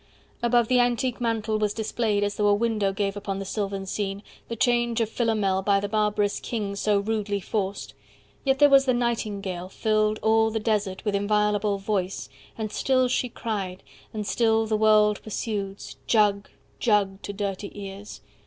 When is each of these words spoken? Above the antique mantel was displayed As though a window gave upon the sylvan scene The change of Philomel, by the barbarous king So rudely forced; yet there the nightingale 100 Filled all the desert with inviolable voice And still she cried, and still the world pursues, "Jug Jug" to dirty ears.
Above 0.41 0.67
the 0.67 0.79
antique 0.79 1.21
mantel 1.21 1.59
was 1.59 1.75
displayed 1.75 2.23
As 2.23 2.35
though 2.35 2.47
a 2.47 2.55
window 2.55 2.91
gave 2.91 3.15
upon 3.15 3.37
the 3.37 3.45
sylvan 3.45 3.85
scene 3.85 4.23
The 4.47 4.55
change 4.55 4.99
of 4.99 5.09
Philomel, 5.11 5.61
by 5.61 5.79
the 5.79 5.87
barbarous 5.87 6.39
king 6.39 6.75
So 6.75 6.97
rudely 7.01 7.39
forced; 7.39 7.93
yet 8.43 8.57
there 8.57 8.67
the 8.67 8.95
nightingale 8.95 9.65
100 9.65 9.69
Filled 9.73 10.19
all 10.23 10.49
the 10.49 10.59
desert 10.59 11.05
with 11.05 11.13
inviolable 11.13 11.77
voice 11.77 12.29
And 12.57 12.71
still 12.71 13.07
she 13.09 13.29
cried, 13.29 13.83
and 14.11 14.25
still 14.25 14.65
the 14.65 14.75
world 14.75 15.21
pursues, 15.21 15.97
"Jug 16.07 16.49
Jug" 16.79 17.21
to 17.21 17.31
dirty 17.31 17.71
ears. 17.79 18.21